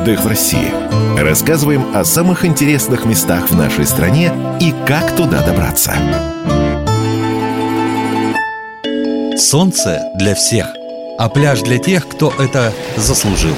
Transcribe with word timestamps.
Отдых 0.00 0.22
в 0.22 0.26
России. 0.26 0.72
Рассказываем 1.18 1.94
о 1.94 2.04
самых 2.04 2.46
интересных 2.46 3.04
местах 3.04 3.50
в 3.50 3.54
нашей 3.54 3.84
стране 3.84 4.32
и 4.58 4.72
как 4.86 5.14
туда 5.14 5.42
добраться. 5.42 5.92
Солнце 9.36 10.02
для 10.14 10.34
всех, 10.34 10.74
а 11.18 11.28
пляж 11.28 11.60
для 11.60 11.76
тех, 11.76 12.08
кто 12.08 12.32
это 12.38 12.72
заслужил. 12.96 13.54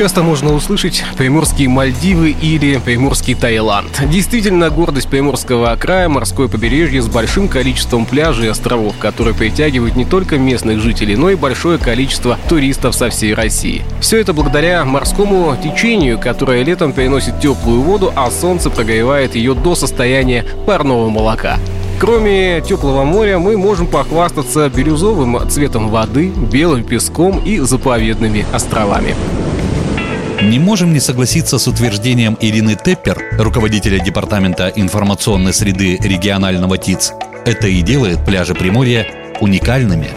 Часто 0.00 0.22
можно 0.22 0.54
услышать 0.54 1.04
Приморские 1.18 1.68
Мальдивы 1.68 2.30
или 2.30 2.78
Приморский 2.78 3.34
Таиланд. 3.34 4.00
Действительно, 4.10 4.70
гордость 4.70 5.08
Приморского 5.10 5.76
края– 5.76 6.08
морское 6.08 6.48
побережье 6.48 7.02
с 7.02 7.06
большим 7.06 7.48
количеством 7.48 8.06
пляжей 8.06 8.46
и 8.46 8.48
островов, 8.48 8.96
которые 8.98 9.34
притягивают 9.34 9.96
не 9.96 10.06
только 10.06 10.38
местных 10.38 10.80
жителей, 10.80 11.16
но 11.16 11.28
и 11.28 11.34
большое 11.34 11.76
количество 11.76 12.38
туристов 12.48 12.94
со 12.94 13.10
всей 13.10 13.34
России. 13.34 13.82
Все 14.00 14.16
это 14.16 14.32
благодаря 14.32 14.86
морскому 14.86 15.54
течению, 15.62 16.18
которое 16.18 16.62
летом 16.62 16.94
переносит 16.94 17.38
теплую 17.38 17.82
воду, 17.82 18.10
а 18.16 18.30
солнце 18.30 18.70
прогревает 18.70 19.34
ее 19.34 19.52
до 19.52 19.74
состояния 19.74 20.46
парного 20.64 21.10
молока. 21.10 21.58
Кроме 21.98 22.62
теплого 22.62 23.04
моря, 23.04 23.38
мы 23.38 23.58
можем 23.58 23.86
похвастаться 23.86 24.70
бирюзовым 24.70 25.46
цветом 25.50 25.90
воды, 25.90 26.28
белым 26.30 26.84
песком 26.84 27.42
и 27.44 27.58
заповедными 27.58 28.46
островами. 28.50 29.14
Не 30.42 30.58
можем 30.58 30.94
не 30.94 31.00
согласиться 31.00 31.58
с 31.58 31.68
утверждением 31.68 32.36
Ирины 32.40 32.74
Теппер, 32.74 33.36
руководителя 33.38 33.98
Департамента 33.98 34.72
информационной 34.74 35.52
среды 35.52 35.98
регионального 35.98 36.78
ТИЦ. 36.78 37.12
Это 37.44 37.68
и 37.68 37.82
делает 37.82 38.24
пляжи 38.24 38.54
Приморья 38.54 39.06
уникальными. 39.40 40.08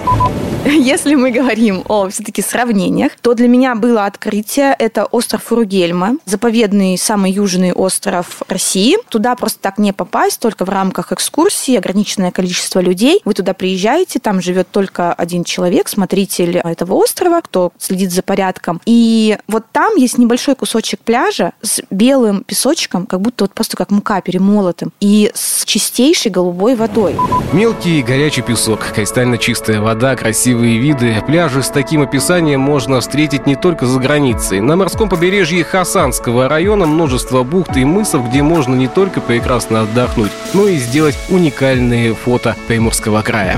Если 0.65 1.15
мы 1.15 1.31
говорим 1.31 1.83
о 1.89 2.07
все-таки 2.07 2.41
сравнениях, 2.41 3.11
то 3.21 3.33
для 3.33 3.49
меня 3.49 3.75
было 3.75 4.05
открытие. 4.05 4.73
Это 4.79 5.03
остров 5.05 5.43
Фуругельма, 5.43 6.15
заповедный 6.25 6.97
самый 6.97 7.31
южный 7.31 7.73
остров 7.73 8.41
России. 8.47 8.97
Туда 9.09 9.35
просто 9.35 9.59
так 9.59 9.77
не 9.77 9.91
попасть, 9.91 10.39
только 10.39 10.63
в 10.63 10.69
рамках 10.69 11.11
экскурсии, 11.11 11.75
ограниченное 11.75 12.31
количество 12.31 12.79
людей. 12.79 13.19
Вы 13.25 13.33
туда 13.33 13.53
приезжаете, 13.53 14.19
там 14.19 14.41
живет 14.41 14.69
только 14.71 15.11
один 15.13 15.43
человек, 15.43 15.89
смотритель 15.89 16.57
этого 16.57 16.93
острова, 16.93 17.41
кто 17.41 17.73
следит 17.77 18.13
за 18.13 18.21
порядком. 18.21 18.79
И 18.85 19.37
вот 19.49 19.65
там 19.73 19.97
есть 19.97 20.17
небольшой 20.17 20.55
кусочек 20.55 21.01
пляжа 21.01 21.51
с 21.61 21.81
белым 21.89 22.45
песочком, 22.45 23.05
как 23.05 23.19
будто 23.19 23.43
вот 23.43 23.53
просто 23.53 23.75
как 23.75 23.91
мука 23.91 24.21
перемолотым, 24.21 24.93
и 25.01 25.29
с 25.33 25.65
чистейшей 25.65 26.31
голубой 26.31 26.75
водой. 26.75 27.15
Мелкий 27.51 28.01
горячий 28.01 28.43
песок, 28.43 28.79
кристально 28.95 29.37
чистая 29.37 29.81
вода, 29.81 30.15
красивая 30.15 30.52
красивые 30.53 30.77
виды. 30.77 31.15
Пляжи 31.25 31.63
с 31.63 31.69
таким 31.69 32.01
описанием 32.01 32.61
можно 32.61 32.99
встретить 32.99 33.47
не 33.47 33.55
только 33.55 33.87
за 33.87 33.99
границей. 33.99 34.59
На 34.59 34.75
морском 34.75 35.09
побережье 35.09 35.63
Хасанского 35.63 36.47
района 36.47 36.85
множество 36.85 37.43
бухт 37.43 37.75
и 37.75 37.83
мысов, 37.85 38.29
где 38.29 38.43
можно 38.43 38.75
не 38.75 38.87
только 38.87 39.19
прекрасно 39.19 39.81
отдохнуть, 39.81 40.31
но 40.53 40.67
и 40.67 40.77
сделать 40.77 41.17
уникальные 41.29 42.13
фото 42.13 42.55
Приморского 42.67 43.23
края. 43.23 43.57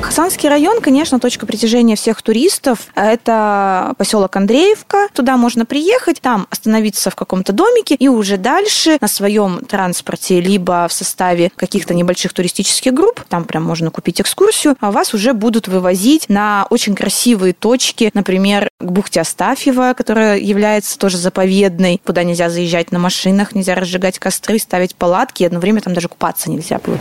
Хасанский 0.00 0.48
район, 0.48 0.80
конечно, 0.80 1.18
точка 1.18 1.46
притяжения 1.46 1.96
всех 1.96 2.22
туристов. 2.22 2.86
Это 2.94 3.94
поселок 3.98 4.36
Андреевка. 4.36 5.08
Туда 5.12 5.36
можно 5.36 5.66
приехать, 5.66 6.20
там 6.20 6.46
остановиться 6.50 7.10
в 7.10 7.16
каком-то 7.16 7.52
домике 7.52 7.94
и 7.94 8.08
уже 8.08 8.36
дальше 8.36 8.98
на 9.00 9.08
своем 9.08 9.60
транспорте, 9.60 10.40
либо 10.40 10.86
в 10.88 10.92
составе 10.92 11.50
каких-то 11.56 11.94
небольших 11.94 12.32
туристических 12.32 12.94
групп, 12.94 13.24
там 13.28 13.44
прям 13.44 13.64
можно 13.64 13.90
купить 13.90 14.20
экскурсию, 14.20 14.76
а 14.80 14.90
вас 14.90 15.12
уже 15.14 15.32
будут 15.32 15.68
вывозить 15.68 16.28
на 16.28 16.66
очень 16.70 16.94
красивые 16.94 17.52
точки, 17.52 18.10
например, 18.14 18.68
к 18.78 18.90
бухте 18.90 19.20
Астафьева, 19.20 19.94
которая 19.96 20.38
является 20.38 20.98
тоже 20.98 21.18
заповедной, 21.18 22.00
куда 22.04 22.22
нельзя 22.22 22.48
заезжать 22.48 22.92
на 22.92 22.98
машинах, 22.98 23.54
нельзя 23.54 23.74
разжигать 23.74 24.18
костры, 24.18 24.58
ставить 24.58 24.94
палатки, 24.94 25.42
и 25.42 25.46
одно 25.46 25.60
время 25.60 25.80
там 25.80 25.94
даже 25.94 26.08
купаться 26.08 26.50
нельзя 26.50 26.78
было. 26.78 26.98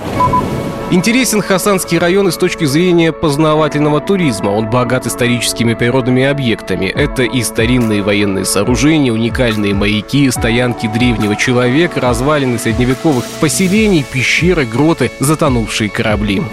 Интересен 0.92 1.42
Хасанский 1.42 1.98
район 1.98 2.28
и 2.28 2.32
с 2.32 2.38
точки 2.38 2.66
зрения 2.66 3.12
познавательного 3.12 4.02
туризма. 4.02 4.50
Он 4.50 4.70
богат 4.70 5.08
историческими 5.08 5.74
природными 5.74 6.24
объектами. 6.24 6.86
Это 6.86 7.24
и 7.24 7.42
старинные 7.42 8.04
военные 8.04 8.46
сооружения, 8.46 9.12
уникальные 9.12 9.74
маяки, 9.74 10.30
стоянки 10.30 10.86
древнего 10.86 11.36
человека, 11.36 12.02
развалины 12.02 12.60
средневековых 12.60 13.26
поселений, 13.42 14.06
пещеры, 14.10 14.66
гроты, 14.66 15.12
затонувшие 15.20 15.90
корабли. 15.90 16.44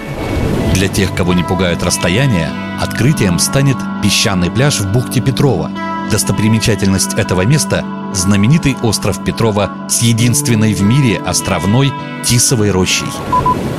Для 0.72 0.88
тех, 0.88 1.14
кого 1.14 1.34
не 1.34 1.44
пугают 1.44 1.82
расстояния, 1.82 2.50
открытием 2.81 3.38
станет 3.38 3.76
песчаный 4.03 4.50
пляж 4.50 4.81
в 4.81 4.91
бухте 4.91 5.20
Петрова. 5.20 5.70
Достопримечательность 6.10 7.14
этого 7.14 7.43
места– 7.43 7.84
знаменитый 8.14 8.76
остров 8.82 9.22
Петрова 9.25 9.88
с 9.88 10.00
единственной 10.00 10.72
в 10.72 10.82
мире 10.82 11.20
островной 11.25 11.93
Тисовой 12.25 12.70
рощей. 12.70 13.09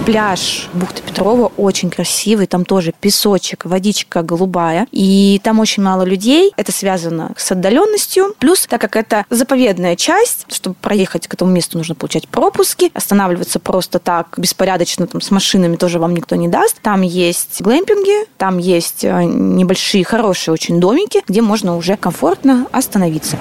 Пляж 0.05 0.67
бухты 0.73 1.01
Петрова 1.01 1.49
очень 1.55 1.89
красивый, 1.89 2.45
там 2.45 2.65
тоже 2.65 2.93
песочек, 2.99 3.63
водичка 3.63 4.21
голубая, 4.21 4.85
и 4.91 5.39
там 5.43 5.59
очень 5.61 5.81
мало 5.81 6.03
людей. 6.03 6.51
Это 6.57 6.73
связано 6.73 7.33
с 7.37 7.49
отдаленностью. 7.53 8.35
Плюс, 8.39 8.67
так 8.67 8.81
как 8.81 8.97
это 8.97 9.25
заповедная 9.29 9.95
часть, 9.95 10.45
чтобы 10.53 10.75
проехать 10.81 11.27
к 11.27 11.33
этому 11.33 11.51
месту, 11.51 11.77
нужно 11.77 11.95
получать 11.95 12.27
пропуски. 12.27 12.91
Останавливаться 12.93 13.59
просто 13.59 13.99
так 13.99 14.33
беспорядочно 14.35 15.07
там, 15.07 15.21
с 15.21 15.31
машинами 15.31 15.77
тоже 15.77 15.99
вам 15.99 16.13
никто 16.13 16.35
не 16.35 16.49
даст. 16.49 16.81
Там 16.81 17.01
есть 17.01 17.61
глэмпинги, 17.61 18.27
там 18.37 18.57
есть 18.57 19.05
э, 19.05 19.23
небольшие, 19.23 20.03
хорошие 20.03 20.53
очень 20.53 20.81
домики, 20.81 21.21
где 21.27 21.41
можно 21.41 21.77
уже 21.77 21.95
комфортно 21.95 22.67
остановиться. 22.73 23.37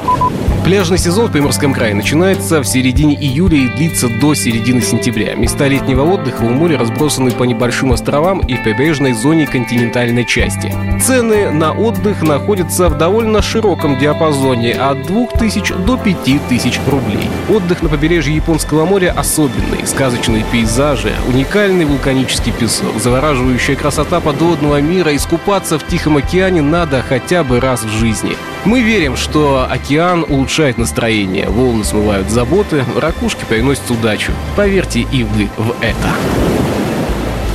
Пляжный 0.65 0.99
сезон 0.99 1.27
в 1.27 1.33
Приморском 1.33 1.75
крае 1.75 1.93
начинается 1.93 2.61
в 2.61 2.65
середине 2.65 3.17
июля 3.17 3.57
и 3.57 3.69
длится 3.69 4.09
до 4.21 4.33
середины 4.35 4.81
сентября. 4.81 5.35
Места 5.35 5.67
летнего 5.67 6.03
отдыха 6.03 6.45
у 6.45 6.51
моря 6.53 6.79
разбросаны 6.79 7.31
по 7.31 7.45
небольшим 7.45 7.93
островам 7.93 8.41
и 8.41 8.55
в 8.55 8.63
прибрежной 8.63 9.13
зоне 9.13 9.47
континентальной 9.47 10.25
части. 10.25 10.75
Цены 11.01 11.51
на 11.51 11.73
отдых 11.73 12.23
находятся 12.23 12.89
в 12.89 12.99
довольно 12.99 13.43
широком 13.43 13.99
диапазоне 13.99 14.73
от 14.75 15.03
2000 15.03 15.75
до 15.85 15.97
5000 15.97 16.81
рублей. 16.87 17.29
Отдых 17.49 17.83
на 17.83 17.89
побережье 17.89 18.35
Японского 18.35 18.85
моря 18.85 19.15
особенный. 19.17 19.87
Сказочные 19.87 20.45
пейзажи, 20.51 21.13
уникальный 21.29 21.85
вулканический 21.85 22.53
песок, 22.53 22.99
завораживающая 22.99 23.77
красота 23.77 24.21
подводного 24.21 24.81
мира. 24.81 25.15
Искупаться 25.15 25.79
в 25.79 25.87
Тихом 25.87 26.17
океане 26.17 26.63
надо 26.63 27.03
хотя 27.03 27.45
бы 27.45 27.61
раз 27.61 27.83
в 27.83 27.91
жизни. 27.91 28.37
Мы 28.65 28.81
верим, 28.81 29.17
что 29.17 29.67
океан 29.69 30.25
улучшает 30.29 30.79
настроение, 30.79 31.49
волны 31.49 31.83
смывают 31.85 32.31
заботы, 32.31 32.85
ракушки 32.97 33.45
приносят 33.45 33.91
удачу. 33.91 34.33
Поверьте 34.57 35.01
и 35.01 35.25
вы 35.25 35.49
в 35.57 35.75
это. 35.81 36.09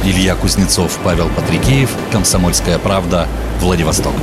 Илья 0.03 0.35
Кузнецов, 0.35 1.00
Павел 1.03 1.29
Патрикеев, 1.29 1.90
Комсомольская 2.12 2.78
правда, 2.78 3.28
Владивосток. 3.62 4.13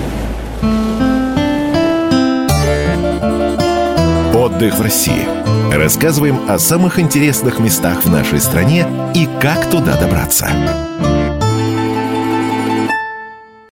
Отдых 4.34 4.74
в 4.74 4.82
России. 4.82 5.26
Рассказываем 5.72 6.38
о 6.48 6.58
самых 6.58 6.98
интересных 6.98 7.60
местах 7.60 8.04
в 8.04 8.10
нашей 8.10 8.40
стране 8.40 8.86
и 9.14 9.26
как 9.40 9.70
туда 9.70 9.96
добраться. 9.96 10.48